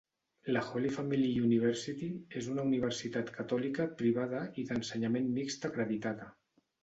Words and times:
La 0.55 0.61
Holy 0.69 0.89
Family 0.93 1.27
University 1.47 2.07
és 2.39 2.47
una 2.53 2.63
universitat 2.69 3.29
catòlica, 3.37 3.87
privada 4.01 4.41
i 4.63 4.67
d"ensenyament 4.71 5.29
mixt 5.39 5.69
acreditada. 5.73 6.27